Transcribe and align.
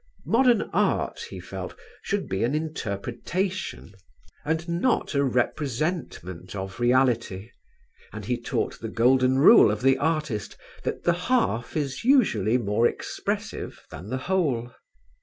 Modern 0.25 0.63
art 0.73 1.19
he 1.29 1.39
felt 1.39 1.77
should 2.01 2.27
be 2.27 2.43
an 2.43 2.55
interpretation 2.55 3.93
and 4.43 4.67
not 4.67 5.13
a 5.13 5.23
representment 5.23 6.55
of 6.55 6.79
reality, 6.79 7.51
and 8.11 8.25
he 8.25 8.41
taught 8.41 8.79
the 8.79 8.89
golden 8.89 9.37
rule 9.37 9.69
of 9.69 9.83
the 9.83 9.99
artist 9.99 10.57
that 10.83 11.03
the 11.03 11.13
half 11.29 11.77
is 11.77 12.03
usually 12.03 12.57
more 12.57 12.87
expressive 12.87 13.85
than 13.91 14.09
the 14.09 14.17
whole. 14.25 14.73